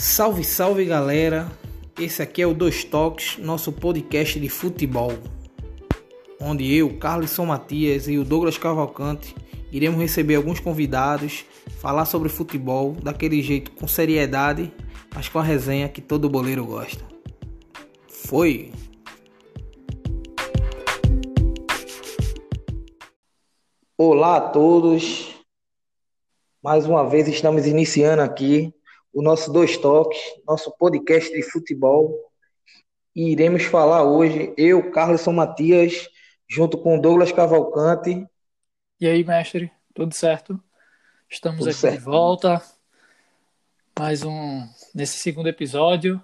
[0.00, 1.50] Salve, salve galera!
[1.98, 5.10] Esse aqui é o Dois Toques, nosso podcast de futebol,
[6.40, 9.34] onde eu, Carlson Matias e o Douglas Cavalcante
[9.72, 11.44] iremos receber alguns convidados,
[11.80, 14.72] falar sobre futebol daquele jeito com seriedade,
[15.12, 17.04] mas com a resenha que todo boleiro gosta.
[18.08, 18.70] Foi!
[23.96, 25.34] Olá a todos!
[26.62, 28.72] Mais uma vez estamos iniciando aqui
[29.12, 32.14] o nosso Dois Toques, nosso podcast de futebol.
[33.14, 36.08] E iremos falar hoje, eu, Carlson Matias,
[36.48, 38.26] junto com Douglas Cavalcante.
[39.00, 40.60] E aí, mestre, tudo certo?
[41.28, 41.98] Estamos tudo aqui certo.
[41.98, 42.62] de volta.
[43.98, 46.22] Mais um nesse segundo episódio.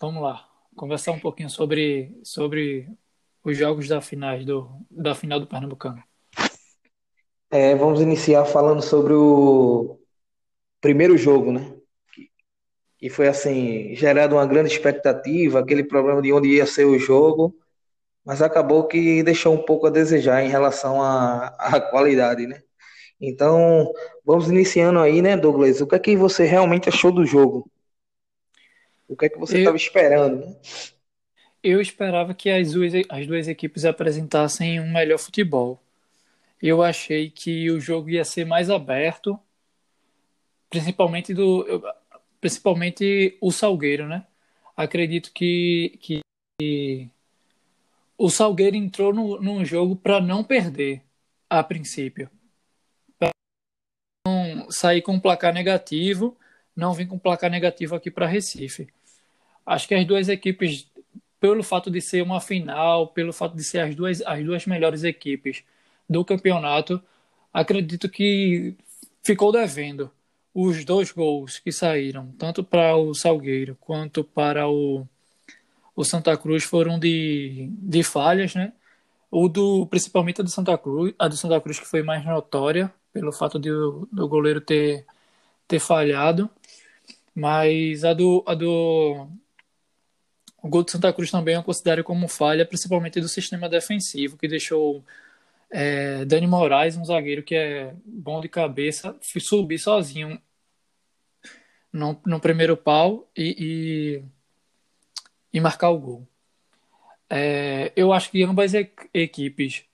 [0.00, 2.88] Vamos lá, conversar um pouquinho sobre, sobre
[3.44, 6.02] os jogos da, finais do, da final do Pernambucano.
[7.50, 10.00] É, vamos iniciar falando sobre o
[10.80, 11.79] primeiro jogo, né?
[13.00, 17.56] E foi assim, gerado uma grande expectativa, aquele problema de onde ia ser o jogo,
[18.24, 22.62] mas acabou que deixou um pouco a desejar em relação à, qualidade, né?
[23.18, 23.92] Então,
[24.24, 25.80] vamos iniciando aí, né, Douglas?
[25.80, 27.70] O que é que você realmente achou do jogo?
[29.08, 30.56] O que é que você estava esperando, né?
[31.62, 35.82] Eu esperava que as duas, as duas equipes apresentassem um melhor futebol.
[36.62, 39.38] Eu achei que o jogo ia ser mais aberto,
[40.70, 41.82] principalmente do
[42.40, 44.26] principalmente o Salgueiro, né?
[44.76, 46.20] Acredito que, que
[48.16, 51.02] o Salgueiro entrou no, num jogo para não perder,
[51.48, 52.30] a princípio.
[53.18, 53.30] Para
[54.26, 56.36] não sair com um placar negativo,
[56.74, 58.88] não vir com um placar negativo aqui para Recife.
[59.66, 60.90] Acho que as duas equipes,
[61.38, 65.04] pelo fato de ser uma final, pelo fato de ser as duas, as duas melhores
[65.04, 65.62] equipes
[66.08, 67.02] do campeonato,
[67.52, 68.74] acredito que
[69.22, 70.10] ficou devendo
[70.54, 75.06] os dois gols que saíram, tanto para o Salgueiro quanto para o,
[75.94, 78.72] o Santa Cruz, foram de, de falhas, né?
[79.30, 82.92] O do, principalmente a do Santa Cruz, a do Santa Cruz que foi mais notória,
[83.12, 85.06] pelo fato de, do goleiro ter,
[85.68, 86.50] ter falhado.
[87.34, 89.28] Mas a do, a do.
[90.62, 94.48] O gol do Santa Cruz também eu considero como falha, principalmente do sistema defensivo, que
[94.48, 95.02] deixou
[95.70, 100.40] é, Dani Moraes, um zagueiro que é bom de cabeça, subir sozinho
[101.92, 104.22] no, no primeiro pau e,
[105.52, 106.28] e, e marcar o gol.
[107.28, 108.72] É, eu acho que ambas
[109.14, 109.84] equipes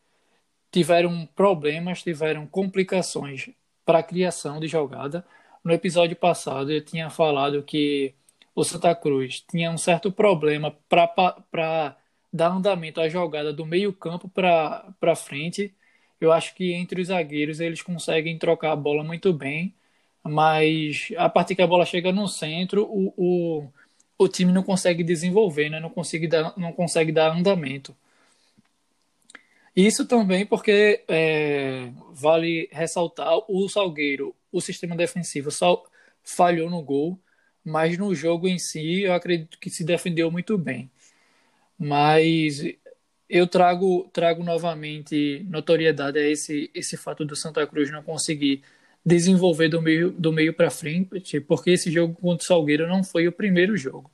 [0.70, 3.50] tiveram problemas, tiveram complicações
[3.84, 5.25] para a criação de jogada.
[5.62, 8.14] No episódio passado eu tinha falado que
[8.54, 11.97] o Santa Cruz tinha um certo problema para
[12.37, 15.75] dar andamento à jogada do meio campo para frente.
[16.21, 19.75] Eu acho que entre os zagueiros eles conseguem trocar a bola muito bem,
[20.23, 23.69] mas a partir que a bola chega no centro, o, o,
[24.19, 25.81] o time não consegue desenvolver, né?
[25.81, 27.97] não, consegue dar, não consegue dar andamento.
[29.75, 35.85] Isso também porque é, vale ressaltar o Salgueiro, o sistema defensivo só
[36.25, 37.21] falhou no gol,
[37.63, 40.91] mas no jogo em si eu acredito que se defendeu muito bem.
[41.78, 42.62] Mas
[43.28, 48.62] eu trago, trago novamente notoriedade a esse, esse fato do Santa Cruz não conseguir
[49.04, 53.28] desenvolver do meio, do meio para frente, porque esse jogo contra o Salgueiro não foi
[53.28, 54.10] o primeiro jogo.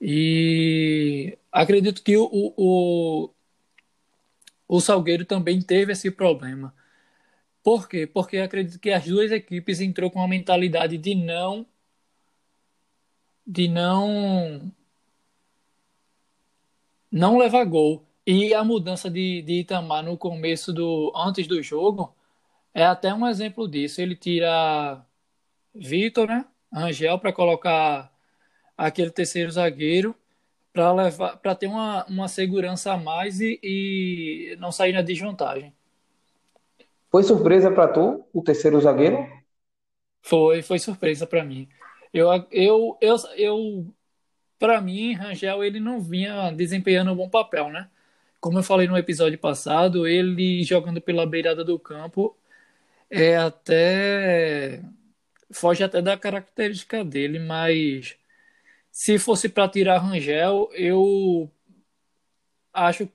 [0.00, 3.30] E acredito que o, o,
[4.68, 6.74] o Salgueiro também teve esse problema.
[7.62, 8.06] Por quê?
[8.06, 11.66] Porque acredito que as duas equipes entrou com a mentalidade de não
[13.46, 14.70] de não
[17.10, 18.06] não levar gol.
[18.26, 21.12] E a mudança de, de Itamar no começo do.
[21.16, 22.14] antes do jogo
[22.74, 24.00] é até um exemplo disso.
[24.00, 25.04] Ele tira
[25.74, 26.44] Vitor, né?
[26.72, 28.12] Angel para colocar
[28.76, 30.14] aquele terceiro zagueiro
[30.72, 35.74] para levar para ter uma, uma segurança a mais e, e não sair na desvantagem.
[37.10, 39.26] Foi surpresa para tu o terceiro zagueiro?
[40.22, 41.68] Foi, foi surpresa para mim.
[42.12, 43.94] Eu, eu, eu, eu
[44.58, 47.88] para mim, Rangel ele não vinha desempenhando um bom papel, né?
[48.40, 52.36] Como eu falei no episódio passado, ele jogando pela beirada do campo
[53.10, 54.82] é até
[55.52, 58.16] foge até da característica dele, mas
[58.92, 61.50] se fosse para tirar Rangel, eu
[62.72, 63.08] acho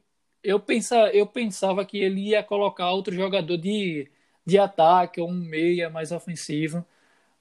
[0.43, 4.09] eu pensa, eu pensava que ele ia colocar outro jogador de,
[4.45, 6.85] de ataque ou um meia mais ofensivo,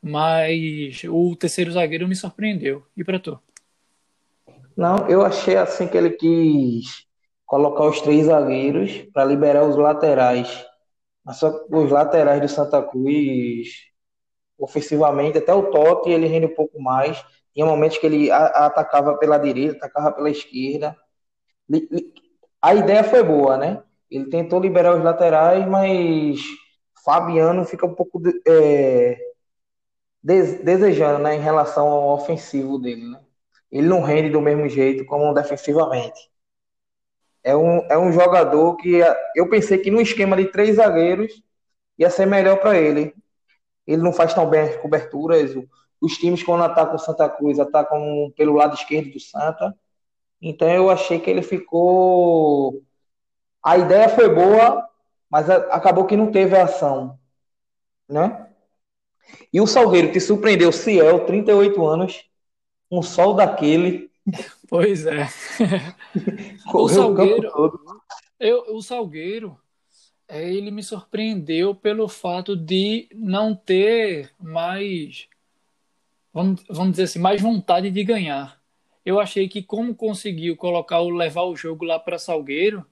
[0.03, 2.87] mas o terceiro zagueiro me surpreendeu.
[2.97, 3.41] E para tu?
[4.77, 7.07] Não, eu achei assim que ele quis
[7.47, 10.65] colocar os três zagueiros para liberar os laterais.
[11.25, 13.69] Mas só os laterais do Santa Cruz,
[14.59, 17.23] ofensivamente, até o Totti ele rende um pouco mais.
[17.55, 20.97] Tinha momentos que ele atacava pela direita, atacava pela esquerda.
[22.61, 23.83] A ideia foi boa, né?
[24.11, 26.41] Ele tentou liberar os laterais, mas
[27.05, 29.19] Fabiano fica um pouco é,
[30.23, 33.21] desejando, né, em relação ao ofensivo dele, né?
[33.73, 36.31] Ele não rende do mesmo jeito como defensivamente.
[37.43, 39.01] É um, é um jogador que
[39.35, 41.43] eu pensei que no esquema de três zagueiros
[41.99, 43.15] ia ser melhor para ele.
[43.87, 45.53] Ele não faz tão bem as coberturas.
[46.01, 49.75] Os times, quando atacam Santa Cruz, atacam pelo lado esquerdo do Santa.
[50.41, 52.83] Então eu achei que ele ficou.
[53.65, 54.87] A ideia foi boa,
[55.31, 57.19] mas acabou que não teve ação.
[58.09, 58.49] Né?
[59.53, 62.25] E o Salgueiro te surpreendeu, Ciel, 38 anos,
[62.93, 64.11] um sol daquele.
[64.69, 65.27] Pois é.
[66.73, 67.51] o Salgueiro,
[68.39, 69.59] eu, o Salgueiro,
[70.29, 75.27] é, ele me surpreendeu pelo fato de não ter mais,
[76.33, 78.61] vamos, vamos dizer assim, mais vontade de ganhar.
[79.05, 82.87] Eu achei que como conseguiu colocar o levar o jogo lá para Salgueiro,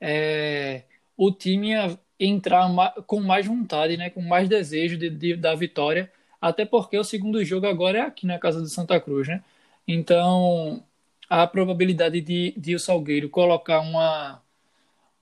[0.00, 0.84] é,
[1.16, 2.68] o time ia entrar
[3.06, 7.44] com mais vontade, né, com mais desejo de, de, da vitória, até porque o segundo
[7.44, 9.42] jogo agora é aqui na casa do Santa Cruz, né?
[9.86, 10.84] Então
[11.28, 14.42] a probabilidade de, de o Salgueiro colocar uma,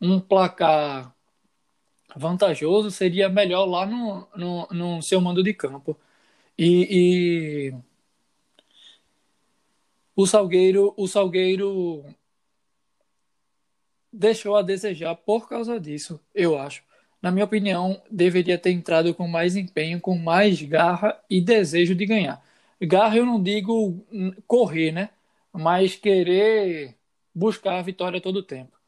[0.00, 1.14] um placar
[2.16, 5.98] vantajoso seria melhor lá no, no, no seu mando de campo.
[6.58, 7.74] E, e,
[10.14, 12.04] o Salgueiro, o Salgueiro
[14.12, 16.82] deixou a desejar por causa disso, eu acho.
[17.26, 22.06] Na minha opinião, deveria ter entrado com mais empenho, com mais garra e desejo de
[22.06, 22.40] ganhar.
[22.80, 23.96] Garra eu não digo
[24.46, 25.10] correr, né?
[25.52, 26.94] Mas querer
[27.34, 28.78] buscar a vitória todo o tempo.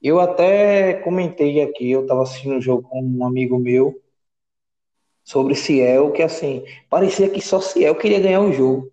[0.00, 4.00] Eu até comentei aqui, eu estava assistindo um jogo com um amigo meu
[5.24, 8.92] sobre Ciel, que assim, parecia que só Ciel queria ganhar o jogo.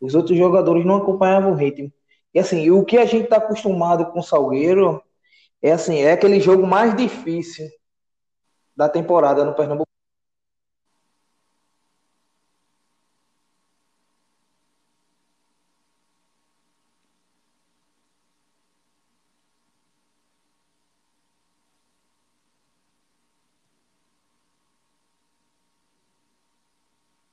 [0.00, 1.92] Os outros jogadores não acompanhavam o ritmo.
[2.32, 5.02] E assim, o que a gente está acostumado com o Salgueiro
[5.64, 7.66] é assim, é aquele jogo mais difícil
[8.76, 9.88] da temporada no Pernambuco.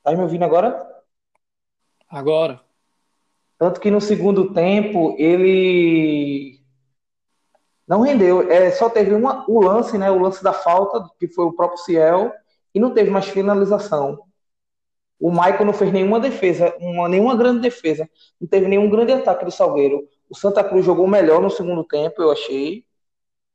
[0.04, 0.90] Tá me ouvindo agora?
[2.10, 2.62] Agora.
[3.58, 6.61] Tanto que no segundo tempo ele
[7.92, 8.50] não rendeu.
[8.50, 10.10] É, só teve uma, o lance, né?
[10.10, 12.32] O lance da falta, que foi o próprio Ciel,
[12.74, 14.18] e não teve mais finalização.
[15.20, 18.10] O Michael não fez nenhuma defesa, uma, nenhuma grande defesa.
[18.40, 20.08] Não teve nenhum grande ataque do Salgueiro.
[20.30, 22.86] O Santa Cruz jogou melhor no segundo tempo, eu achei,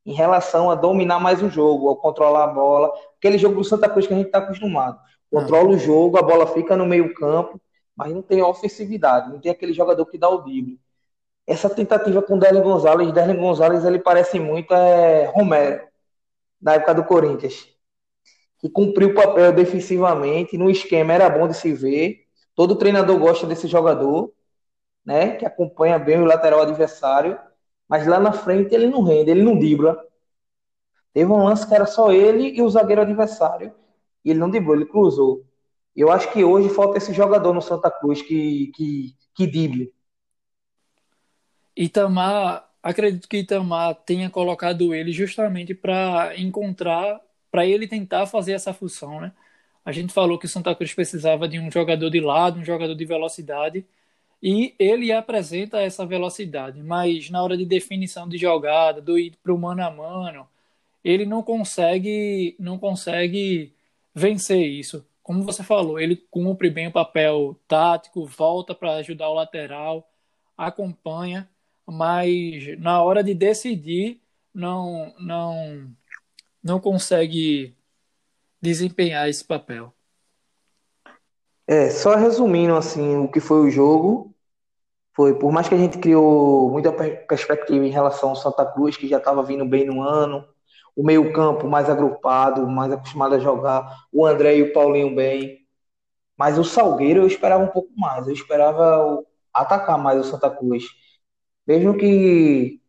[0.05, 2.93] em relação a dominar mais o jogo, ao controlar a bola.
[3.17, 5.01] Aquele jogo do Santa Cruz que a gente está acostumado.
[5.31, 7.59] Controla o jogo, a bola fica no meio campo,
[7.97, 10.79] mas não tem ofensividade, não tem aquele jogador que dá o drible.
[11.47, 15.87] Essa tentativa com o Derlin Gonzalez, Derlin Gonzalez ele parece muito é, Romero,
[16.61, 17.69] na época do Corinthians,
[18.59, 23.47] que cumpriu o papel defensivamente, no esquema era bom de se ver, todo treinador gosta
[23.47, 24.33] desse jogador,
[25.05, 27.39] né, que acompanha bem o lateral adversário,
[27.89, 29.97] mas lá na frente ele não rende, ele não dribla.
[31.13, 33.73] Teve um lance que era só ele e o zagueiro adversário,
[34.25, 35.45] e ele não driblou, ele cruzou.
[35.95, 39.95] Eu acho que hoje falta esse jogador no Santa Cruz que, que, que.
[41.77, 48.73] Itamar, acredito que Itamar tenha colocado ele justamente para encontrar, para ele tentar fazer essa
[48.73, 49.33] função, né?
[49.85, 52.95] A gente falou que o Santa Cruz precisava de um jogador de lado, um jogador
[52.95, 53.85] de velocidade,
[54.43, 59.53] e ele apresenta essa velocidade, mas na hora de definição de jogada, do ir para
[59.55, 60.49] o mano a mano,
[61.05, 63.73] ele não consegue, não consegue
[64.15, 65.07] vencer isso.
[65.23, 70.09] Como você falou, ele cumpre bem o papel tático, volta para ajudar o lateral,
[70.57, 71.49] acompanha,
[71.87, 74.21] mas na hora de decidir
[74.53, 75.91] não não
[76.63, 77.77] não consegue
[78.61, 79.93] desempenhar esse papel.
[81.67, 84.35] É, só resumindo assim o que foi o jogo,
[85.15, 89.09] foi por mais que a gente criou muita perspectiva em relação ao Santa Cruz, que
[89.09, 90.45] já estava vindo bem no ano,
[90.95, 95.67] o meio-campo mais agrupado, mais acostumado a jogar, o André e o Paulinho bem.
[96.37, 100.85] Mas o Salgueiro eu esperava um pouco mais, eu esperava atacar mais o Santa Cruz.
[101.67, 102.81] Mesmo que,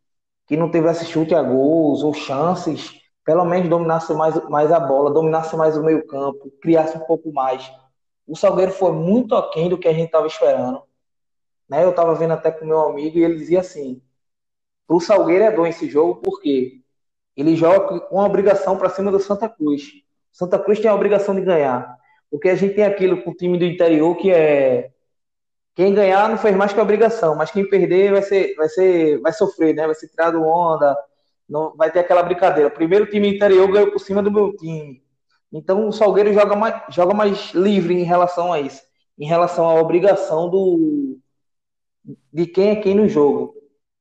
[0.46, 5.12] que não tivesse chute a gols ou chances, pelo menos dominasse mais, mais a bola,
[5.12, 7.70] dominasse mais o meio-campo, criasse um pouco mais.
[8.26, 10.84] O Salgueiro foi muito aquém do que a gente estava esperando.
[11.70, 11.84] Né?
[11.84, 14.02] Eu estava vendo até com meu amigo e ele dizia assim:
[14.88, 16.82] o Salgueiro é bom esse jogo porque
[17.36, 19.92] ele joga com obrigação para cima do Santa Cruz.
[20.32, 21.98] Santa Cruz tem a obrigação de ganhar.
[22.30, 24.92] Porque a gente tem aquilo com o time do interior que é
[25.78, 29.32] quem ganhar não fez mais que obrigação, mas quem perder vai ser, vai ser, vai
[29.32, 29.86] sofrer, né?
[29.86, 30.98] Vai ser tirado onda,
[31.48, 32.68] não vai ter aquela brincadeira.
[32.72, 35.04] Primeiro time interior ganhou por cima do meu time.
[35.54, 38.82] Então o Salgueiro joga mais, joga mais livre em relação a isso,
[39.20, 41.20] em relação à obrigação do
[42.34, 43.54] de quem é quem no jogo.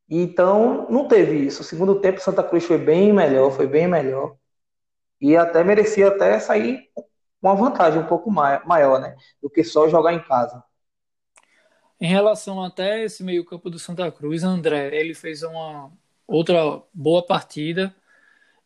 [0.08, 1.60] Então não teve isso.
[1.60, 4.34] O segundo tempo Santa Cruz foi bem melhor, foi bem melhor
[5.20, 7.04] e até merecia até sair com
[7.42, 10.64] uma vantagem um pouco maior, né, do que só jogar em casa.
[12.00, 15.90] Em relação até esse meio-campo do Santa Cruz, André, ele fez uma
[16.26, 17.94] outra boa partida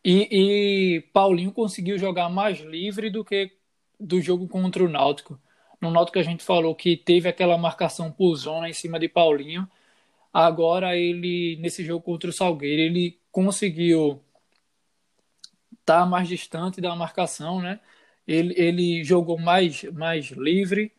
[0.05, 3.53] e, e, Paulinho conseguiu jogar mais livre do que
[3.99, 5.39] do jogo contra o Náutico.
[5.81, 9.69] No Náutico a gente falou que teve aquela marcação por zona em cima de Paulinho.
[10.33, 14.23] Agora ele nesse jogo contra o Salgueiro ele conseguiu
[15.81, 17.81] estar tá mais distante da marcação, né?
[18.27, 20.93] Ele, ele jogou mais mais livre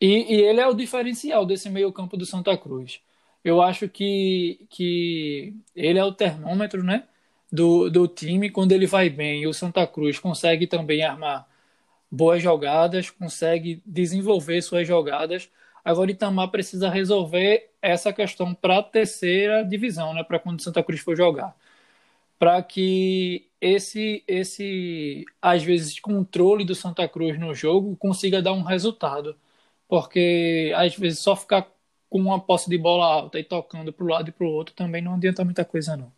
[0.00, 3.00] e, e ele é o diferencial desse meio-campo do Santa Cruz.
[3.44, 7.04] Eu acho que, que ele é o termômetro né,
[7.50, 8.50] do, do time.
[8.50, 11.48] Quando ele vai bem, o Santa Cruz consegue também armar
[12.10, 15.50] boas jogadas, consegue desenvolver suas jogadas.
[15.84, 20.82] Agora, Itamar precisa resolver essa questão para a terceira divisão, né, para quando o Santa
[20.82, 21.56] Cruz for jogar.
[22.38, 28.62] Para que esse, esse, às vezes, controle do Santa Cruz no jogo consiga dar um
[28.62, 29.36] resultado
[29.88, 31.66] porque às vezes só ficar
[32.08, 34.74] com uma posse de bola alta e tocando para o lado e para o outro
[34.74, 36.12] também não adianta muita coisa não.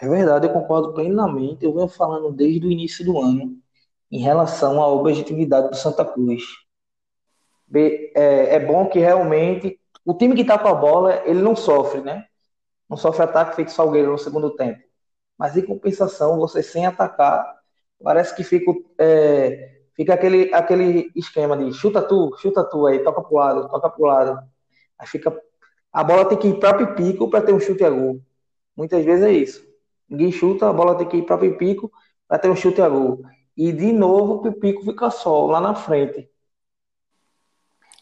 [0.00, 1.64] É verdade, eu concordo plenamente.
[1.64, 3.56] Eu venho falando desde o início do ano
[4.10, 6.42] em relação à objetividade do Santa Cruz.
[7.72, 12.00] É, é bom que realmente o time que está com a bola ele não sofre,
[12.00, 12.26] né?
[12.90, 14.82] Não sofre ataque feito Salgueiro no segundo tempo.
[15.38, 17.60] Mas em compensação, você sem atacar,
[18.02, 23.22] parece que fica é, fica aquele, aquele esquema de chuta tu, chuta tu aí, toca
[23.22, 24.42] pro lado, toca pro lado.
[24.98, 25.36] Aí fica.
[25.92, 28.20] A bola tem que ir para pipico para ter um chute a gol.
[28.76, 29.66] Muitas vezes é isso.
[30.08, 31.92] Ninguém chuta, a bola tem que ir para pipico
[32.26, 33.22] para ter um chute a gol.
[33.56, 36.30] E de novo o pipico fica só lá na frente.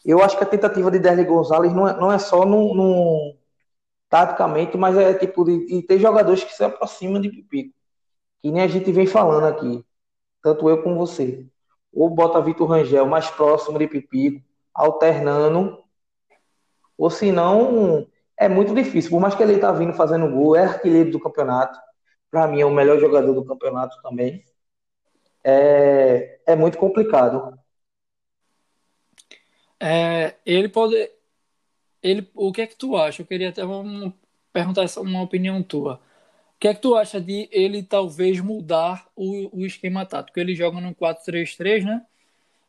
[0.05, 3.35] Eu acho que a tentativa de Derli Gonzalez não é, não é só no, no
[4.09, 7.75] taticamente, mas é tipo de, de ter jogadores que se aproximam de pipico.
[8.41, 9.85] Que nem a gente vem falando aqui.
[10.41, 11.50] Tanto eu como você
[11.93, 15.83] ou bota Vitor Rangel mais próximo de Pipico, alternando,
[16.97, 18.07] ou senão
[18.37, 19.11] é muito difícil.
[19.11, 21.79] Por mais que ele está vindo fazendo gol, é artilheiro do campeonato,
[22.29, 24.43] para mim é o melhor jogador do campeonato também.
[25.43, 27.57] É, é muito complicado.
[29.79, 30.95] É, ele pode.
[32.03, 33.21] Ele, o que é que tu acha?
[33.21, 33.61] Eu queria até
[34.53, 35.99] perguntar uma opinião tua
[36.61, 40.39] que é que tu acha de ele talvez mudar o, o esquema tático?
[40.39, 42.05] Ele joga no 4-3-3, né?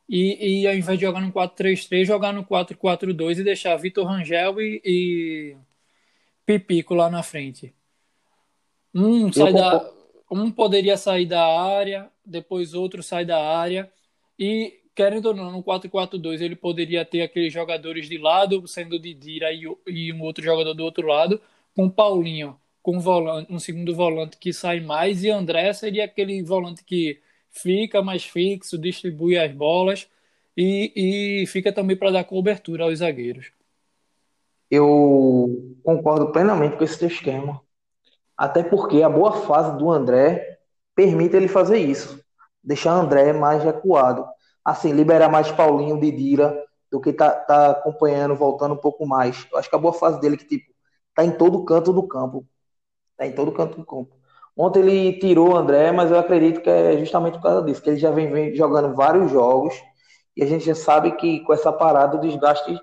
[0.09, 4.59] E, e ao invés de jogar no 4-3-3, jogar no 4-4-2 e deixar Vitor Rangel
[4.63, 5.57] e, e
[6.47, 7.75] Pipico lá na frente.
[8.95, 9.93] Um, sai da,
[10.31, 13.93] um poderia sair da área, depois outro sai da área.
[14.39, 19.53] E, querendo ou não, no 4-4-2 ele poderia ter aqueles jogadores de lado, sendo Didira
[19.53, 21.39] e, e um outro jogador do outro lado,
[21.75, 26.43] com Paulinho com um, volante, um segundo volante que sai mais, e André seria aquele
[26.43, 27.21] volante que
[27.51, 30.09] fica mais fixo, distribui as bolas
[30.57, 33.53] e, e fica também para dar cobertura aos zagueiros.
[34.71, 37.61] Eu concordo plenamente com esse esquema.
[38.37, 40.59] Até porque a boa fase do André
[40.95, 42.25] permite ele fazer isso.
[42.65, 44.27] Deixar André mais recuado.
[44.65, 46.59] Assim, liberar mais Paulinho de Dira
[46.91, 49.47] do que tá, tá acompanhando, voltando um pouco mais.
[49.53, 50.73] Eu acho que a boa fase dele é que, tipo,
[51.15, 52.47] tá em todo canto do campo.
[53.23, 54.17] Tá em todo canto do campo.
[54.57, 57.89] Ontem ele tirou o André, mas eu acredito que é justamente por causa disso, que
[57.91, 59.75] ele já vem, vem jogando vários jogos
[60.37, 62.77] e a gente já sabe que com essa parada o desgaste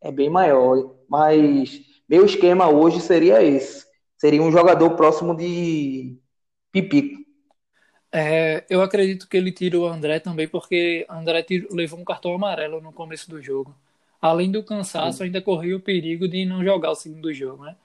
[0.00, 0.96] é bem maior.
[1.08, 3.86] Mas meu esquema hoje seria esse.
[4.18, 6.18] Seria um jogador próximo de
[6.72, 7.24] Pipico.
[8.10, 12.34] É, eu acredito que ele tirou o André também, porque André tirou, levou um cartão
[12.34, 13.72] amarelo no começo do jogo.
[14.20, 17.76] Além do cansaço, ainda corria o perigo de não jogar o segundo jogo, né?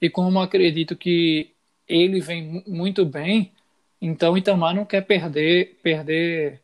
[0.00, 1.52] E como acredito que
[1.86, 3.52] ele vem muito bem,
[4.00, 6.60] então Itamar não quer perder perder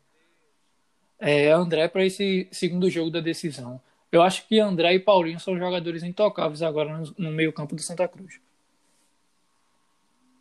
[1.19, 3.81] é, André para esse segundo jogo da decisão.
[4.11, 8.07] Eu acho que André e Paulinho são jogadores intocáveis agora no, no meio-campo do Santa
[8.07, 8.39] Cruz.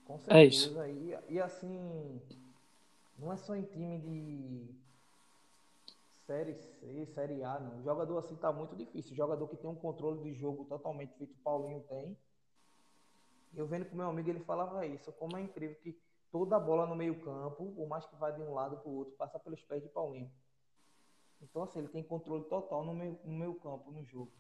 [0.04, 0.38] Com certeza.
[0.38, 0.76] É isso.
[1.28, 2.20] E, e, assim,
[3.18, 4.66] não é só em time de
[6.26, 7.80] Série C, Série A, não.
[7.80, 9.12] O jogador assim tá muito difícil.
[9.12, 12.16] O jogador que tem um controle de jogo totalmente feito o Paulinho tem
[13.56, 15.99] eu vendo com meu amigo, ele falava isso, como é incrível que
[16.30, 19.14] toda a bola no meio-campo, por mais que vá de um lado para o outro,
[19.14, 20.30] passa pelos pés de Paulinho.
[21.40, 24.32] Então, assim, ele tem controle total no meio, no meio campo, no jogo.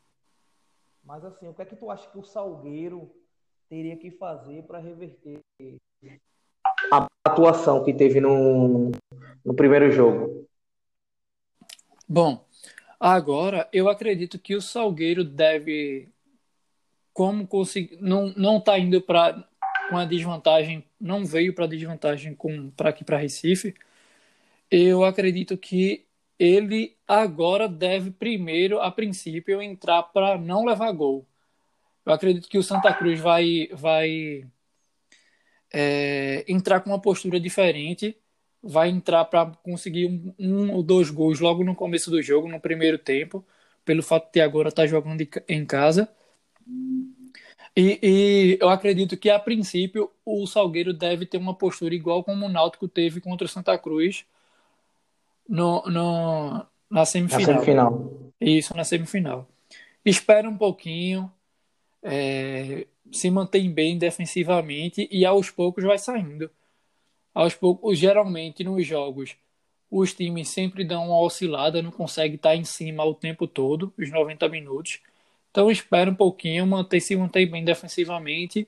[1.04, 3.14] Mas, assim, o que é que tu acha que o Salgueiro
[3.68, 5.40] teria que fazer para reverter
[6.90, 8.90] a atuação que teve no,
[9.44, 10.48] no primeiro jogo?
[12.08, 12.44] Bom,
[12.98, 16.08] agora eu acredito que o Salgueiro deve,
[17.14, 19.48] como conseguir, não não está indo para
[19.88, 23.74] com a desvantagem, não veio para desvantagem com para aqui para Recife.
[24.70, 26.06] Eu acredito que
[26.38, 31.26] ele agora deve primeiro, a princípio, entrar para não levar gol.
[32.04, 34.44] Eu acredito que o Santa Cruz vai, vai
[35.72, 38.16] é, entrar com uma postura diferente,
[38.62, 42.60] vai entrar para conseguir um, um, ou dois gols logo no começo do jogo, no
[42.60, 43.44] primeiro tempo,
[43.84, 46.08] pelo fato de agora estar tá jogando em casa.
[47.76, 52.46] E, e, eu acredito que, a princípio, o Salgueiro deve ter uma postura igual como
[52.46, 54.24] o Náutico teve contra o Santa Cruz
[55.48, 57.40] no, no, na semifinal.
[57.40, 58.12] Na semifinal.
[58.40, 59.48] Isso, na semifinal.
[60.04, 61.32] Espera um pouquinho,
[62.02, 66.50] é, se mantém bem defensivamente e aos poucos vai saindo.
[67.34, 69.36] Aos poucos, geralmente nos jogos,
[69.90, 74.10] os times sempre dão uma oscilada, não consegue estar em cima o tempo todo, os
[74.10, 75.00] 90 minutos.
[75.54, 78.66] Então espera um pouquinho, mantém, se mantém bem defensivamente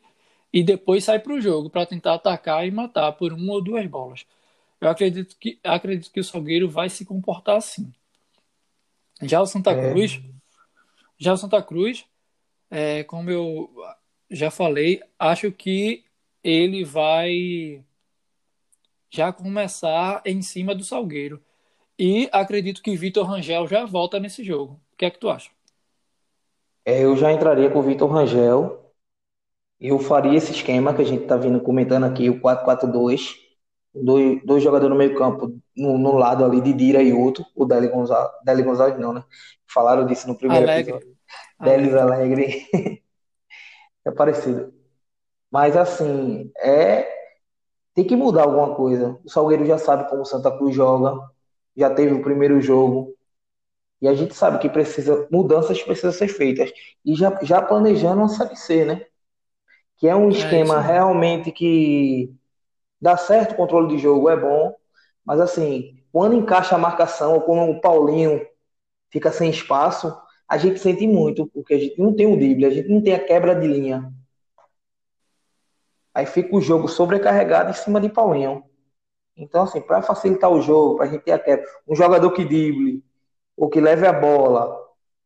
[0.53, 3.85] e depois sai para o jogo para tentar atacar e matar por uma ou duas
[3.89, 4.25] bolas.
[4.81, 7.93] Eu acredito que, acredito que o Salgueiro vai se comportar assim.
[9.21, 9.91] Já o Santa é.
[9.91, 10.23] Cruz,
[11.19, 12.05] já o Santa Cruz,
[12.71, 13.69] é, como eu
[14.31, 16.05] já falei, acho que
[16.41, 17.85] ele vai
[19.11, 21.43] já começar em cima do Salgueiro.
[21.99, 24.81] E acredito que Vitor Rangel já volta nesse jogo.
[24.93, 25.56] O que é que tu acha?
[26.87, 28.93] É, eu já entraria com o Vitor Rangel.
[29.79, 33.47] Eu faria esse esquema que a gente está vindo comentando aqui, o 4-4-2
[34.03, 37.65] dois, dois jogadores no meio campo, no, no, lado ali de Dira e outro, o
[37.65, 39.25] Deli Gonzalez, Deli Gonzalez não, né?
[39.67, 40.93] Falaram disso no primeiro Alegre.
[40.93, 41.17] episódio.
[41.61, 42.67] Delis Alegre.
[44.05, 44.73] é parecido.
[45.51, 47.15] Mas assim, é
[47.95, 49.19] tem que mudar alguma coisa.
[49.25, 51.19] O Salgueiro já sabe como o Santa Cruz joga,
[51.75, 53.15] já teve o primeiro jogo.
[54.01, 56.73] E a gente sabe que precisa mudanças precisam ser feitas.
[57.05, 59.07] E já, já planejando uma Série C, né?
[59.97, 62.35] Que é um é esquema realmente que
[63.01, 64.75] Dá certo o controle de jogo, é bom,
[65.25, 68.47] mas assim, quando encaixa a marcação, ou quando o Paulinho
[69.11, 70.17] fica sem espaço,
[70.49, 73.15] a gente sente muito, porque a gente não tem o drible, a gente não tem
[73.15, 74.13] a quebra de linha.
[76.15, 78.65] Aí fica o jogo sobrecarregado em cima de Paulinho.
[79.37, 82.45] Então, assim, para facilitar o jogo, para a gente ter a quebra, um jogador que
[82.45, 83.05] drible,
[83.57, 84.77] ou que leve a bola.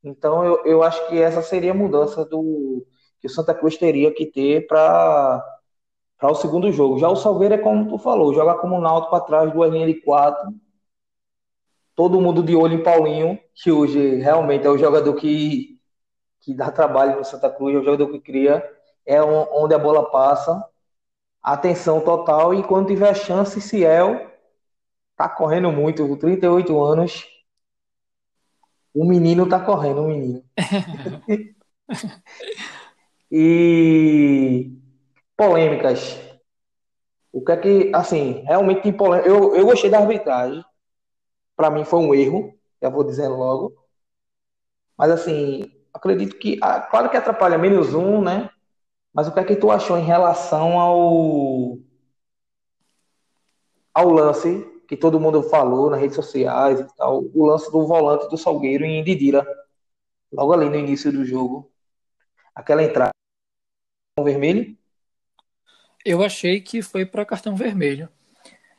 [0.03, 2.87] Então, eu, eu acho que essa seria a mudança do
[3.21, 5.45] que o Santa Cruz teria que ter para
[6.21, 6.99] para o segundo jogo.
[6.99, 9.89] Já o Salgueiro é como tu falou, jogar como um Náutico para trás, duas linhas
[9.89, 10.55] de quatro.
[11.97, 15.79] Todo mundo de olho em Paulinho, que hoje realmente é o jogador que,
[16.41, 18.63] que dá trabalho no Santa Cruz, é o jogador que cria,
[19.07, 20.63] é onde a bola passa.
[21.43, 24.31] Atenção total e quando tiver chance, Ciel
[25.17, 27.27] tá correndo muito, com 38 anos.
[28.95, 30.45] O menino tá correndo, o menino.
[33.31, 34.73] e
[35.37, 36.19] polêmicas.
[37.33, 39.29] O que é que, assim, realmente tem polêmica.
[39.29, 40.65] Eu, eu gostei da arbitragem.
[41.57, 43.75] Para mim foi um erro, já vou dizendo logo.
[44.99, 48.51] Mas, assim, acredito que, ah, claro que atrapalha menos um, né?
[49.13, 51.79] Mas o que é que tu achou em relação ao
[53.93, 58.29] ao lance que todo mundo falou nas redes sociais e tal, o lance do volante
[58.29, 59.47] do Salgueiro em Didira,
[60.33, 61.71] logo ali no início do jogo,
[62.53, 63.13] aquela entrada
[64.19, 64.77] com vermelho?
[66.05, 68.09] eu achei que foi para cartão vermelho.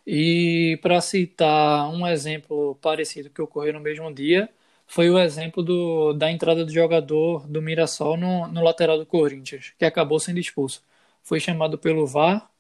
[0.06, 4.50] E para citar um exemplo parecido que ocorreu no mesmo dia,
[4.88, 9.74] foi o exemplo do, da entrada do jogador do Mirassol no, no lateral do Corinthians,
[9.80, 10.84] que acabou sendo expulso.
[11.24, 12.51] Foi chamado pelo VAR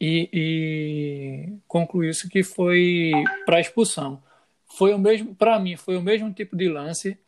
[0.00, 3.12] e, e concluiu-se que foi
[3.44, 4.22] para expulsão.
[4.66, 7.18] Foi o mesmo, para mim, foi o mesmo tipo de lance.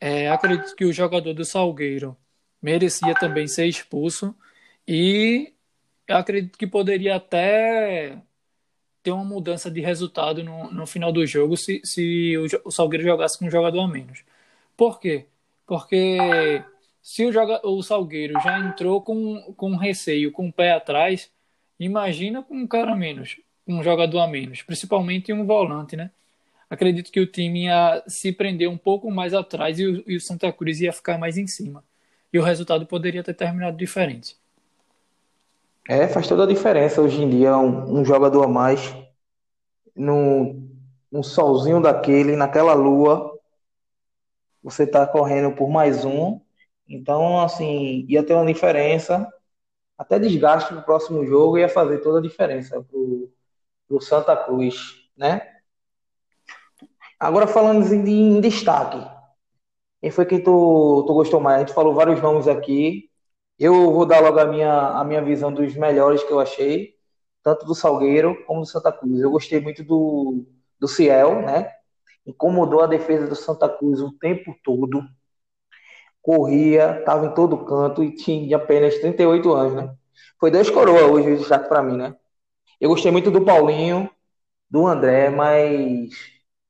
[0.00, 2.16] É, acredito que o jogador do Salgueiro
[2.62, 4.34] merecia também ser expulso
[4.86, 5.52] e
[6.08, 8.18] acredito que poderia até
[9.02, 13.04] ter uma mudança de resultado no, no final do jogo se, se o, o Salgueiro
[13.04, 14.24] jogasse com um jogador a menos.
[14.76, 15.26] Por quê?
[15.66, 16.64] Porque
[17.02, 21.30] se o, joga, o Salgueiro já entrou com, com receio, com o pé atrás,
[21.78, 26.10] imagina com um cara a menos, um jogador a menos, principalmente um volante, né?
[26.68, 30.20] Acredito que o time ia se prender um pouco mais atrás e o, e o
[30.20, 31.84] Santa Cruz ia ficar mais em cima.
[32.32, 34.36] E o resultado poderia ter terminado diferente.
[35.88, 38.94] É, faz toda a diferença hoje em dia um, um jogador a mais
[39.94, 40.68] num,
[41.22, 43.38] solzinho daquele, naquela lua,
[44.62, 46.40] você tá correndo por mais um.
[46.88, 49.28] Então, assim, ia ter uma diferença,
[49.96, 53.30] até desgaste no próximo jogo ia fazer toda a diferença pro,
[53.88, 55.42] pro Santa Cruz, né?
[57.18, 58.98] Agora falando em, em destaque,
[60.04, 61.56] quem foi que tu, tu gostou mais?
[61.56, 63.08] A gente falou vários nomes aqui.
[63.58, 66.94] Eu vou dar logo a minha, a minha visão dos melhores que eu achei,
[67.42, 69.20] tanto do Salgueiro como do Santa Cruz.
[69.20, 70.44] Eu gostei muito do,
[70.78, 71.70] do Ciel, né?
[72.26, 75.02] Incomodou a defesa do Santa Cruz o tempo todo.
[76.24, 79.94] Corria, estava em todo canto e tinha apenas 38 anos, né?
[80.40, 82.16] Foi dois coroas hoje o destaque para mim, né?
[82.80, 84.10] Eu gostei muito do Paulinho,
[84.70, 86.10] do André, mas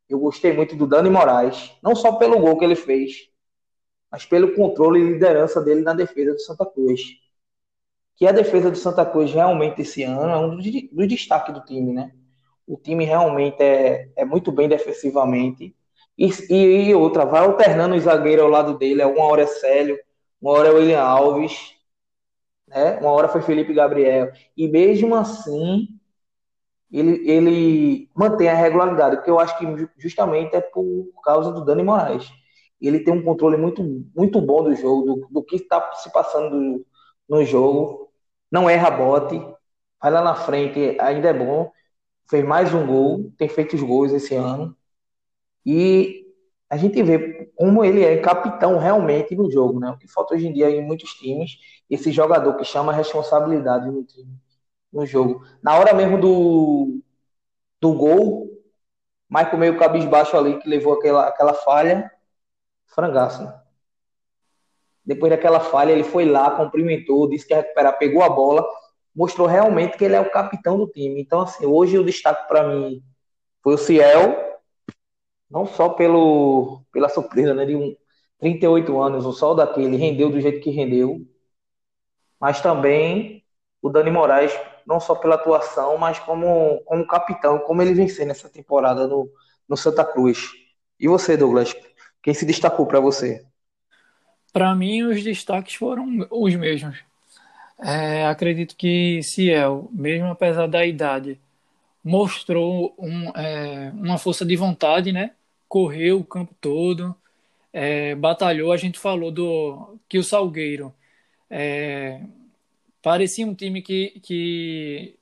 [0.09, 3.29] eu gostei muito do Dani Moraes, não só pelo gol que ele fez,
[4.11, 7.03] mas pelo controle e liderança dele na defesa do Santa Cruz.
[8.17, 11.64] Que a defesa do Santa Cruz realmente esse ano é um dos, dos destaques do
[11.64, 12.12] time, né?
[12.67, 15.77] O time realmente é, é muito bem defensivamente.
[16.16, 19.03] E, e, outra, vai alternando os zagueiros ao lado dele.
[19.03, 19.98] É uma hora é Célio,
[20.40, 21.74] uma hora é William Alves,
[22.68, 22.98] né?
[23.00, 24.31] uma hora foi Felipe Gabriel.
[24.57, 25.88] E mesmo assim,
[26.90, 29.66] ele, ele mantém a regularidade, que eu acho que
[29.98, 32.31] justamente é por causa do Dani Moraes.
[32.81, 33.83] Ele tem um controle muito,
[34.14, 36.87] muito bom do jogo, do, do que está se passando
[37.29, 38.11] no jogo.
[38.50, 39.38] Não erra bote,
[40.00, 41.70] vai lá na frente, ainda é bom.
[42.31, 44.77] Fez mais um gol, tem feito os gols esse ano.
[45.64, 46.24] E
[46.68, 49.90] a gente vê como ele é capitão realmente no jogo, né?
[49.90, 53.90] O que falta hoje em dia em muitos times, esse jogador que chama a responsabilidade
[53.90, 54.38] no time
[54.94, 55.44] no jogo.
[55.61, 57.00] Na hora mesmo do,
[57.81, 58.48] do gol,
[59.29, 62.11] Michael meio cabisbaixo ali, que levou aquela, aquela falha,
[62.87, 63.42] frangaço.
[63.42, 63.61] Né?
[65.05, 68.64] Depois daquela falha, ele foi lá, cumprimentou, disse que ia recuperar, pegou a bola,
[69.14, 71.20] mostrou realmente que ele é o capitão do time.
[71.20, 73.03] Então, assim, hoje o destaque para mim
[73.62, 74.54] foi o Ciel,
[75.55, 77.97] não só pelo, pela surpresa, né, de um
[78.40, 81.21] 38 anos, o sol daquele rendeu do jeito que rendeu,
[82.40, 83.45] mas também
[83.81, 84.53] o Dani Moraes
[84.85, 89.31] não só pela atuação, mas como, como capitão, como ele venceu nessa temporada no,
[89.69, 90.51] no Santa Cruz.
[90.99, 91.73] E você, Douglas?
[92.21, 93.47] Quem se destacou para você?
[94.53, 96.99] Para mim, os destaques foram os mesmos.
[97.79, 101.40] É, acredito que Ciel, mesmo apesar da idade,
[102.03, 105.31] mostrou um, é, uma força de vontade, né?
[105.75, 107.17] Correu o campo todo,
[107.73, 108.71] é, batalhou.
[108.71, 110.95] A gente falou do que o Salgueiro
[111.51, 112.21] é,
[113.03, 115.19] parecia um time que, que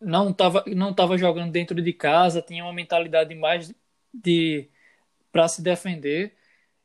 [0.00, 3.70] não estava não tava jogando dentro de casa, tinha uma mentalidade mais
[4.14, 4.66] de
[5.30, 6.32] para se defender.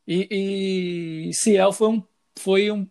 [0.06, 2.04] E, e Ciel foi um,
[2.38, 2.86] foi um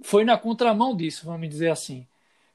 [0.00, 2.06] foi na contramão disso, vamos dizer assim.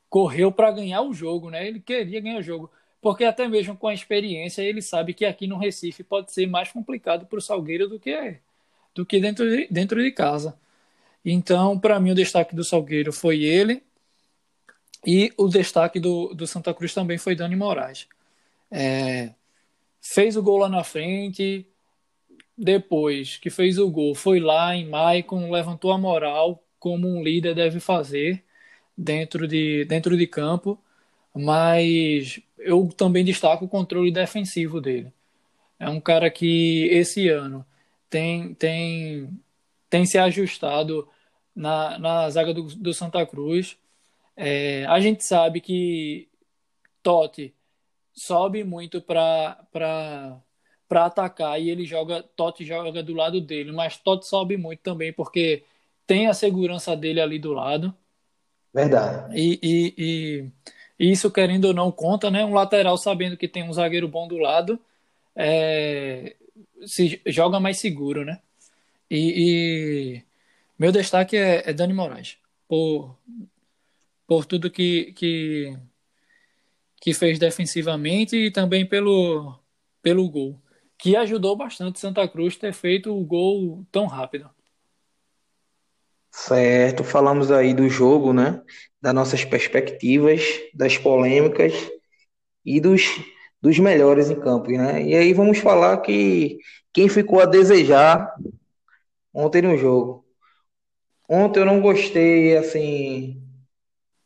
[0.10, 1.68] Correu para ganhar o jogo, né?
[1.68, 5.48] Ele queria ganhar o jogo, porque até mesmo com a experiência ele sabe que aqui
[5.48, 8.38] no Recife pode ser mais complicado para o Salgueiro do que
[8.94, 10.58] do que dentro de, dentro de casa.
[11.24, 13.84] Então, para mim o destaque do Salgueiro foi ele
[15.06, 18.08] e o destaque do, do Santa Cruz também foi Dani Moraes.
[18.72, 19.34] É,
[20.02, 21.66] fez o gol lá na frente,
[22.58, 27.56] depois que fez o gol, foi lá em Maicon, levantou a moral, como um líder
[27.56, 28.44] deve fazer
[28.98, 30.78] dentro de, dentro de campo,
[31.34, 35.12] mas eu também destaco o controle defensivo dele.
[35.80, 37.66] É um cara que esse ano
[38.10, 39.30] tem, tem,
[39.90, 41.08] tem se ajustado
[41.56, 43.78] na, na zaga do, do Santa Cruz
[44.42, 46.30] é, a gente sabe que
[47.04, 47.54] Totti
[48.14, 49.58] sobe muito para
[50.88, 55.12] para atacar e ele joga Totti joga do lado dele, mas Totti sobe muito também
[55.12, 55.66] porque
[56.08, 57.94] tem a segurança dele ali do lado.
[58.74, 59.38] Verdade.
[59.38, 60.52] E, e, e,
[61.00, 62.44] e isso querendo ou não conta, né?
[62.46, 64.80] Um lateral sabendo que tem um zagueiro bom do lado,
[65.36, 66.36] é,
[66.86, 68.40] se joga mais seguro, né?
[69.10, 69.34] E,
[70.18, 70.24] e
[70.78, 73.16] meu destaque é, é Dani Moraes por
[74.30, 75.76] por tudo que, que,
[77.02, 79.58] que fez defensivamente e também pelo,
[80.04, 80.62] pelo gol,
[81.00, 84.48] que ajudou bastante Santa Cruz ter feito o gol tão rápido.
[86.32, 88.62] Certo, falamos aí do jogo, né?
[89.02, 90.42] Das nossas perspectivas,
[90.74, 91.74] das polêmicas
[92.66, 93.04] e dos,
[93.62, 95.04] dos melhores em campo, né?
[95.04, 96.60] E aí vamos falar que
[96.94, 98.34] quem ficou a desejar
[99.34, 100.26] ontem no jogo.
[101.28, 103.42] Ontem eu não gostei, assim,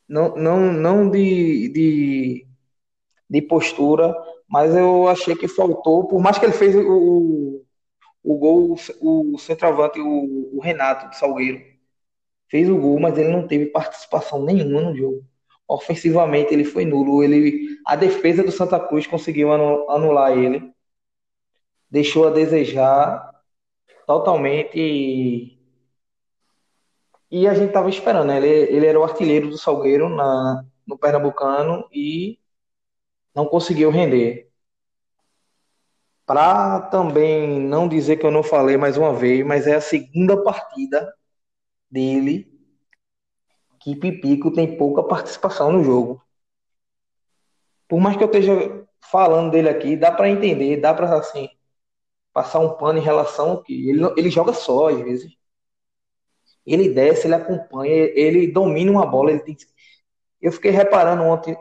[0.08, 2.46] não, não, não de, de,
[3.30, 4.14] de postura,
[4.48, 7.64] mas eu achei que faltou, por mais que ele fez o,
[8.24, 11.62] o gol, o centroavante, o, o Renato de Salgueiro,
[12.54, 15.26] fez o gol, mas ele não teve participação nenhuma no jogo.
[15.66, 17.20] ofensivamente ele foi nulo.
[17.20, 20.72] Ele, a defesa do Santa Cruz conseguiu anular ele,
[21.90, 23.28] deixou a desejar
[24.06, 24.78] totalmente.
[24.78, 25.58] E,
[27.28, 28.36] e a gente estava esperando, né?
[28.36, 32.38] ele, ele era o artilheiro do Salgueiro na, no Pernambucano e
[33.34, 34.48] não conseguiu render.
[36.24, 40.40] Para também não dizer que eu não falei mais uma vez, mas é a segunda
[40.40, 41.12] partida
[41.94, 42.52] dele
[43.78, 46.20] que Pipico tem pouca participação no jogo.
[47.88, 51.48] Por mais que eu esteja falando dele aqui, dá para entender, dá para assim
[52.32, 55.32] passar um pano em relação ao que ele, ele joga só às vezes.
[56.66, 59.56] Ele desce, ele acompanha, ele domina uma bola, ele tem
[60.40, 61.56] Eu fiquei reparando ontem,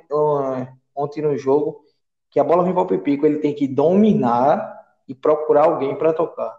[0.96, 1.84] ontem no jogo
[2.32, 6.14] que a bola vem para o Pipico, ele tem que dominar e procurar alguém para
[6.14, 6.58] tocar.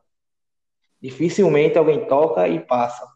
[1.00, 3.13] Dificilmente alguém toca e passa.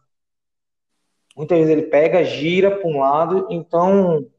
[1.39, 4.29] Muitas vezes ele pega, gira para um lado, então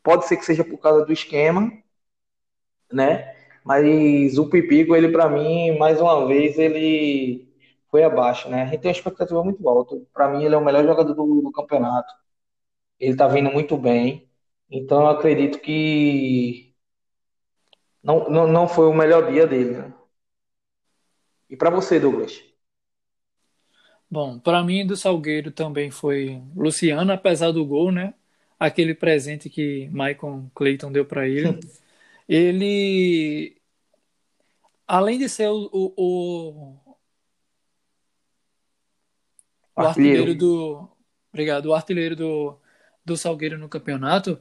[0.00, 1.68] pode ser que seja por causa do esquema,
[2.92, 3.34] né?
[3.64, 7.48] Mas o Pipico, ele para mim, mais uma vez, ele
[7.90, 8.62] foi abaixo, né?
[8.62, 10.00] A gente tem uma expectativa muito alta.
[10.12, 12.14] Para mim, ele é o melhor jogador do, do campeonato.
[13.00, 14.30] Ele tá vindo muito bem.
[14.70, 16.74] Então, eu acredito que
[18.02, 19.72] não, não, não foi o melhor dia dele.
[19.78, 19.92] Né?
[21.50, 22.40] E para você, Douglas?
[24.10, 28.14] Bom, para mim do Salgueiro também foi Luciano, apesar do gol, né?
[28.58, 31.60] Aquele presente que Michael Clayton deu para ele.
[32.28, 33.56] ele,
[34.86, 36.96] além de ser o, o, o,
[39.76, 40.88] o artilheiro do,
[41.32, 42.58] obrigado, o artilheiro do,
[43.04, 44.40] do Salgueiro no campeonato,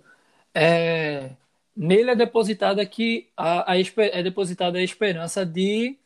[0.53, 1.35] é,
[1.75, 5.97] nele é depositada que a, a, é depositada a esperança de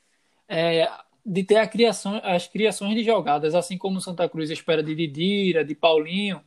[0.48, 0.90] é,
[1.26, 5.64] de ter a criação, as criações de jogadas, assim como Santa Cruz espera de Didira,
[5.64, 6.42] de Paulinho,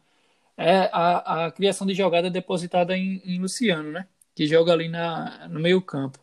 [0.56, 4.06] é a, a criação de jogada depositada em, em Luciano, né?
[4.34, 6.18] Que joga ali na, no meio campo.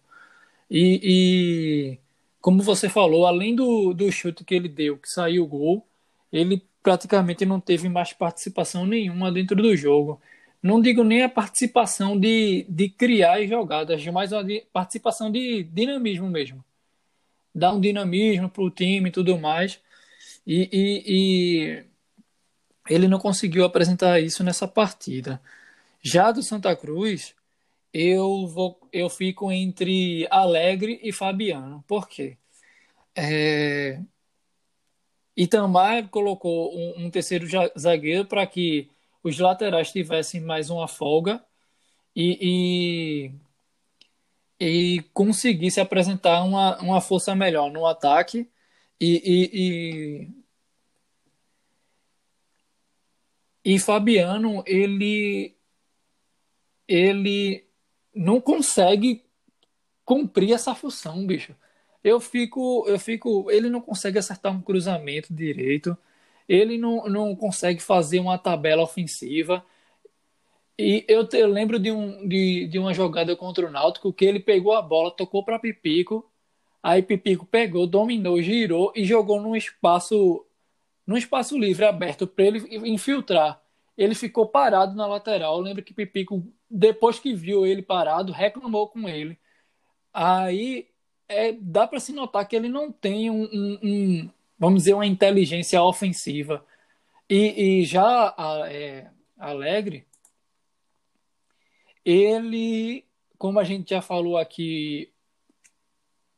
[0.70, 2.00] E, e,
[2.42, 5.88] como você falou, além do, do chute que ele deu, que saiu o gol,
[6.32, 10.22] ele praticamente não teve mais participação nenhuma dentro do jogo.
[10.62, 16.64] Não digo nem a participação de, de criar jogadas, mas a participação de dinamismo mesmo
[17.54, 19.80] dar um dinamismo para o time e tudo mais.
[20.46, 21.86] E, e, e,
[22.90, 25.42] ele não conseguiu apresentar isso nessa partida.
[26.02, 27.36] Já do Santa Cruz,
[27.94, 31.84] eu vou, eu fico entre Alegre e Fabiano.
[31.88, 32.38] Por quê?
[33.16, 34.02] É...
[35.36, 38.90] Itamar colocou um, um terceiro zagueiro para que
[39.24, 41.44] os laterais tivessem mais uma folga
[42.16, 43.32] e, e
[44.60, 48.50] e conseguisse apresentar uma, uma força melhor no ataque
[49.00, 50.30] e, e,
[53.66, 55.56] e, e Fabiano ele
[56.88, 57.66] ele
[58.14, 59.24] não consegue
[60.04, 61.56] cumprir essa função, bicho.
[62.04, 65.96] Eu fico, eu fico, ele não consegue acertar um cruzamento direito,
[66.48, 69.64] ele não, não consegue fazer uma tabela ofensiva.
[70.82, 74.24] E eu, te, eu lembro de, um, de, de uma jogada contra o Náutico que
[74.24, 76.26] ele pegou a bola, tocou para Pipico,
[76.82, 80.46] aí Pipico pegou, dominou, girou e jogou num espaço
[81.06, 83.62] num espaço livre aberto para ele infiltrar.
[83.98, 85.58] Ele ficou parado na lateral.
[85.58, 89.38] Eu lembro que Pipico, depois que viu ele parado, reclamou com ele.
[90.14, 90.88] Aí
[91.28, 95.06] é, dá para se notar que ele não tem um, um, um, vamos dizer, uma
[95.06, 96.66] inteligência ofensiva.
[97.30, 100.06] E, e já a, é, Alegre
[102.06, 103.06] ele,
[103.38, 105.12] como a gente já falou aqui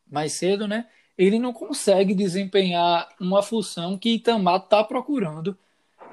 [0.10, 0.88] mais cedo, né?
[1.18, 5.58] Ele não consegue desempenhar uma função que Itamar está procurando.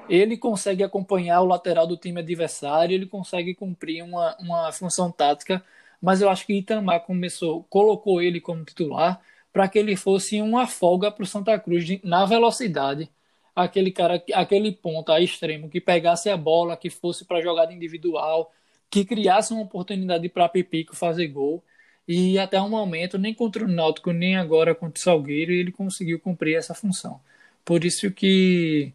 [0.09, 5.63] Ele consegue acompanhar o lateral do time adversário, ele consegue cumprir uma, uma função tática,
[6.01, 10.67] mas eu acho que Itamar começou, colocou ele como titular para que ele fosse uma
[10.67, 13.09] folga para o Santa Cruz na velocidade.
[13.55, 18.51] Aquele cara, aquele ponta extremo que pegasse a bola, que fosse para jogada individual,
[18.89, 21.63] que criasse uma oportunidade para Pipico fazer gol.
[22.07, 26.19] E até o momento, nem contra o Náutico, nem agora contra o Salgueiro, ele conseguiu
[26.19, 27.21] cumprir essa função.
[27.63, 28.91] Por isso que,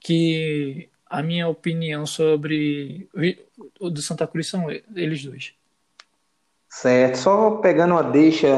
[0.00, 3.08] que a minha opinião sobre
[3.78, 5.52] o do Santa Cruz são eles dois.
[6.70, 8.48] Certo, só pegando uma deixa,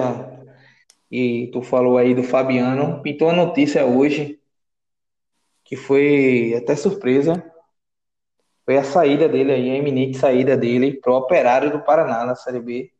[1.10, 4.38] e tu falou aí do Fabiano, pintou a notícia hoje,
[5.64, 7.49] que foi até surpresa,
[8.70, 12.36] foi a saída dele aí, a iminente saída dele para o Operário do Paraná na
[12.36, 12.92] Série B.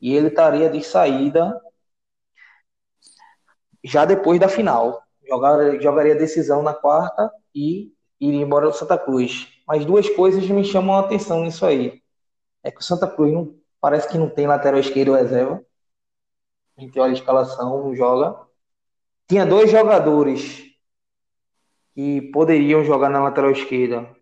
[0.00, 1.56] E ele estaria de saída
[3.84, 5.04] já depois da final.
[5.24, 9.46] Jogaria, jogaria decisão na quarta e iria embora do Santa Cruz.
[9.68, 12.02] Mas duas coisas me chamam a atenção nisso aí.
[12.64, 15.64] É que o Santa Cruz não, parece que não tem lateral esquerdo reserva.
[16.76, 18.36] A gente olha a escalação, não joga.
[19.28, 20.64] Tinha dois jogadores
[21.94, 24.18] que poderiam jogar na lateral esquerda.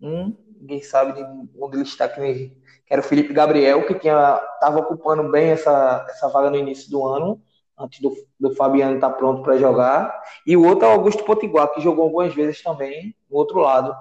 [0.00, 1.24] Um, ninguém sabe
[1.58, 2.56] onde ele está, que
[2.88, 7.40] era o Felipe Gabriel, que estava ocupando bem essa, essa vaga no início do ano,
[7.78, 10.12] antes do, do Fabiano estar tá pronto para jogar.
[10.46, 13.94] E o outro é o Augusto Potiguar, que jogou algumas vezes também no outro lado,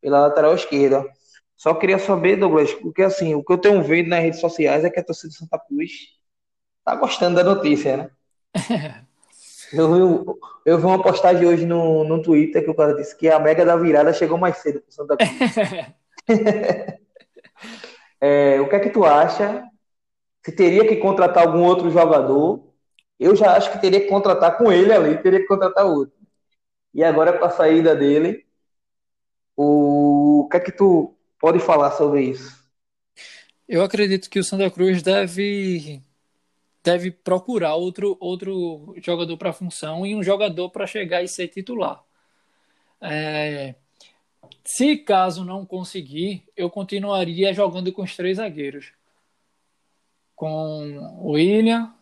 [0.00, 1.04] pela lateral esquerda.
[1.56, 4.90] Só queria saber, Douglas, porque assim, o que eu tenho vendo nas redes sociais é
[4.90, 5.92] que a torcida de Santa Cruz
[6.84, 8.10] tá gostando da notícia, né?
[9.72, 10.24] eu, vi,
[10.66, 13.64] eu vi uma postagem hoje no, no Twitter que o cara disse que a mega
[13.64, 15.30] da virada chegou mais cedo pro Santa Cruz.
[18.20, 19.64] é, o que é que tu acha?
[20.44, 22.68] Se teria que contratar algum outro jogador?
[23.18, 26.16] Eu já acho que teria que contratar com ele ali, teria que contratar outro.
[26.92, 28.46] E agora com a saída dele,
[29.56, 32.58] o, o que é que tu pode falar sobre isso?
[33.68, 36.02] Eu acredito que o Santa Cruz deve
[36.82, 41.48] deve procurar outro outro jogador para a função e um jogador para chegar e ser
[41.48, 42.02] titular.
[43.00, 43.74] É,
[44.64, 48.92] se caso não conseguir, eu continuaria jogando com os três zagueiros.
[50.34, 51.92] Com o William,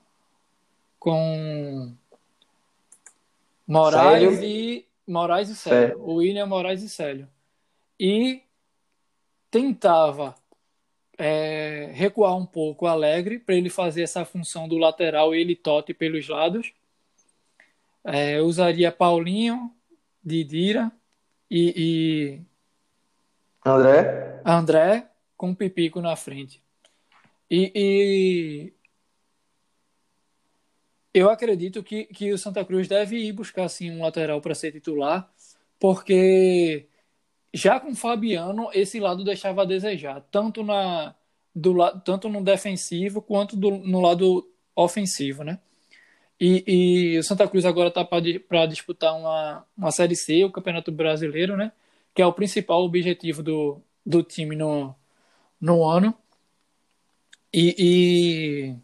[0.98, 1.94] com
[3.66, 4.44] Moraes Célio.
[4.44, 6.00] e Moraes e Célio.
[6.00, 7.28] O William, Moraes e Célio.
[7.98, 8.42] E
[9.50, 10.34] tentava
[11.18, 15.56] é, recuar um pouco o Alegre para ele fazer essa função do lateral e ele
[15.56, 16.72] tote pelos lados.
[18.04, 19.74] É, usaria Paulinho,
[20.24, 20.92] Didira
[21.50, 22.40] e, e
[23.66, 24.40] André?
[24.44, 26.62] André com Pipico na frente.
[27.50, 28.72] E, e,
[31.12, 34.72] eu acredito que, que o Santa Cruz deve ir buscar assim, um lateral para ser
[34.72, 35.30] titular,
[35.78, 36.88] porque
[37.52, 41.14] já com o Fabiano, esse lado deixava a desejar, tanto, na,
[41.54, 45.58] do, tanto no defensivo quanto do, no lado ofensivo, né?
[46.40, 50.92] E, e o Santa Cruz agora está para disputar uma, uma Série C, o Campeonato
[50.92, 51.72] Brasileiro, né?
[52.14, 54.94] Que é o principal objetivo do, do time no,
[55.60, 56.14] no ano.
[57.52, 58.76] E, e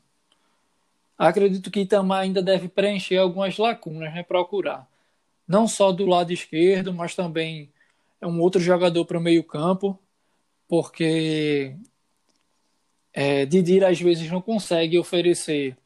[1.17, 4.23] acredito que Itamar ainda deve preencher algumas lacunas, né?
[4.25, 4.89] Procurar.
[5.47, 7.71] Não só do lado esquerdo, mas também
[8.27, 9.99] um outro jogador para o meio-campo,
[10.69, 11.77] porque
[13.13, 15.77] é, Didir às vezes não consegue oferecer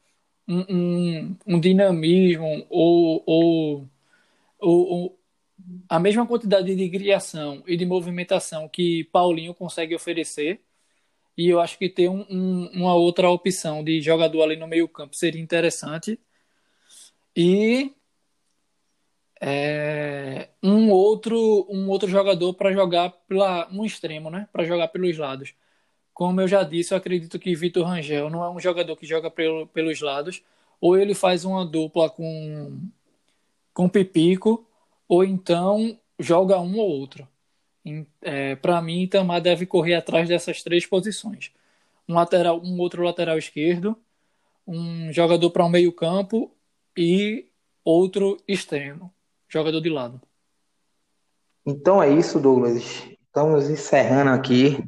[0.47, 3.89] um, um, um dinamismo ou, ou,
[4.59, 5.19] ou,
[5.87, 10.61] a mesma quantidade de criação e de movimentação que Paulinho consegue oferecer.
[11.37, 15.41] E eu acho que ter um, uma outra opção de jogador ali no meio-campo seria
[15.41, 16.19] interessante.
[17.35, 17.93] E
[19.41, 24.47] é, um outro um outro jogador para jogar pela um extremo, né?
[24.51, 25.53] Para jogar pelos lados.
[26.13, 29.31] Como eu já disse, eu acredito que Vitor Rangel não é um jogador que joga
[29.31, 30.43] pelo, pelos lados,
[30.81, 32.79] ou ele faz uma dupla com
[33.73, 34.67] com Pipico,
[35.07, 37.27] ou então joga um ou outro.
[38.21, 41.51] É, para mim, Itamar deve correr atrás dessas três posições:
[42.07, 43.97] um lateral, um outro lateral esquerdo,
[44.67, 46.51] um jogador para o um meio campo
[46.97, 47.47] e
[47.85, 49.13] outro extremo
[49.49, 50.21] jogador de lado.
[51.65, 53.03] Então é isso, Douglas.
[53.25, 54.83] Estamos encerrando aqui,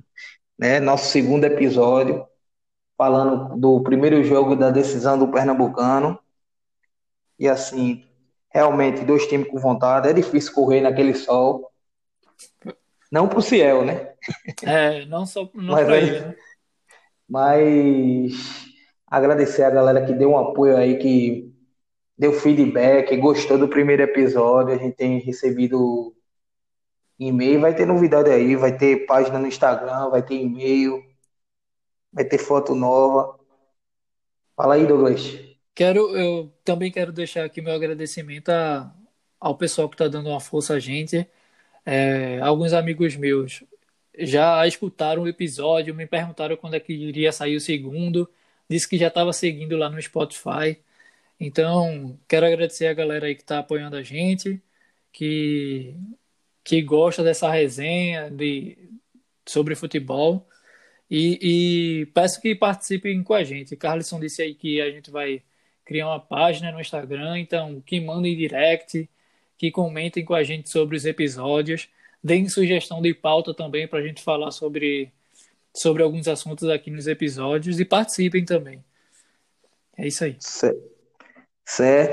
[0.58, 2.26] né, nosso segundo episódio,
[2.98, 6.18] falando do primeiro jogo da decisão do Pernambucano.
[7.38, 8.06] E assim,
[8.50, 10.08] realmente, dois times com vontade.
[10.08, 11.72] É difícil correr naquele sol.
[13.12, 14.14] Não pro Ciel, né?
[14.64, 16.36] É, não só não mas, ele, né?
[17.28, 18.68] Mas
[19.08, 21.51] agradecer a galera que deu um apoio aí, que
[22.22, 26.16] deu feedback, gostou do primeiro episódio, a gente tem recebido
[27.18, 31.04] e-mail, vai ter novidade aí, vai ter página no Instagram, vai ter e-mail,
[32.14, 33.40] vai ter foto nova.
[34.56, 35.36] Fala aí, Douglas.
[35.74, 38.94] Quero, eu também quero deixar aqui meu agradecimento a,
[39.40, 41.28] ao pessoal que está dando uma força a gente.
[41.84, 43.64] É, alguns amigos meus
[44.16, 48.30] já escutaram o episódio, me perguntaram quando é que iria sair o segundo,
[48.70, 50.78] disse que já estava seguindo lá no Spotify.
[51.44, 54.62] Então, quero agradecer a galera aí que está apoiando a gente,
[55.12, 55.96] que,
[56.64, 58.78] que gosta dessa resenha de,
[59.44, 60.48] sobre futebol.
[61.10, 63.76] E, e peço que participem com a gente.
[63.76, 65.42] Carlson disse aí que a gente vai
[65.84, 69.10] criar uma página no Instagram, então que mandem direct,
[69.58, 71.90] que comentem com a gente sobre os episódios,
[72.24, 75.12] deem sugestão de pauta também para a gente falar sobre,
[75.76, 78.84] sobre alguns assuntos aqui nos episódios e participem também.
[79.98, 80.36] É isso aí.
[80.40, 80.91] Certo,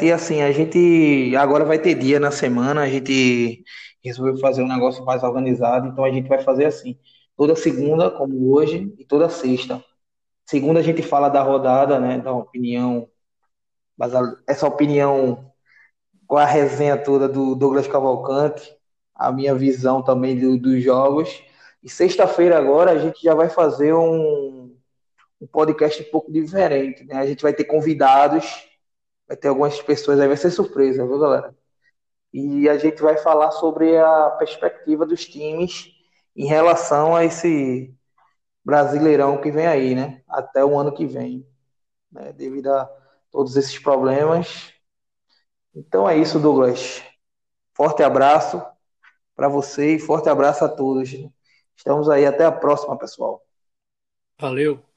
[0.03, 3.65] e assim, a gente agora vai ter dia na semana, a gente
[4.03, 6.99] resolveu fazer um negócio mais organizado, então a gente vai fazer assim.
[7.37, 9.83] Toda segunda, como hoje, e toda sexta.
[10.47, 12.19] Segunda a gente fala da rodada, né?
[12.19, 13.09] Da opinião.
[14.47, 15.53] Essa opinião
[16.27, 18.73] com a resenha toda do Douglas Cavalcante,
[19.15, 21.43] a minha visão também do, dos jogos.
[21.83, 24.77] E sexta-feira agora a gente já vai fazer um,
[25.41, 27.17] um podcast um pouco diferente, né?
[27.17, 28.69] A gente vai ter convidados,
[29.29, 31.55] vai ter algumas pessoas aí, vai ser surpresa, viu, galera?
[32.33, 35.93] E a gente vai falar sobre a perspectiva dos times
[36.35, 37.95] em relação a esse
[38.65, 40.23] Brasileirão que vem aí, né?
[40.29, 41.47] Até o ano que vem,
[42.13, 42.33] né?
[42.33, 42.85] Devido a
[43.31, 44.73] todos esses problemas.
[45.75, 47.03] Então é isso, Douglas.
[47.75, 48.63] Forte abraço
[49.35, 51.11] para você e forte abraço a todos.
[51.77, 53.43] Estamos aí até a próxima, pessoal.
[54.41, 54.88] Valeu.